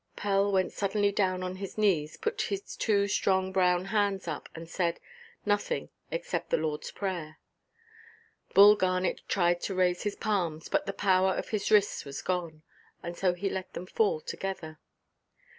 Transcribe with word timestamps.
_"Pell 0.15 0.51
went 0.51 0.71
suddenly 0.71 1.11
down 1.11 1.43
on 1.43 1.57
his 1.57 1.77
knees, 1.77 2.17
put 2.17 2.41
his 2.41 2.63
strong 3.05 3.51
brown 3.51 3.85
hands 3.85 4.27
up, 4.27 4.49
and 4.55 4.67
said 4.67 4.99
nothing 5.45 5.89
except 6.09 6.49
the 6.49 6.57
Lordʼs 6.57 6.95
Prayer. 6.95 7.37
Bull 8.55 8.75
Garnet 8.75 9.21
tried 9.27 9.61
to 9.61 9.75
raise 9.75 10.01
his 10.01 10.15
palms, 10.15 10.69
but 10.69 10.87
the 10.87 10.91
power 10.91 11.35
of 11.37 11.49
his 11.49 11.69
wrists 11.69 12.03
was 12.03 12.23
gone, 12.23 12.63
and 13.03 13.15
so 13.15 13.35
he 13.35 13.47
let 13.47 13.73
them 13.73 13.85
fall 13.85 14.19
together. 14.21 14.79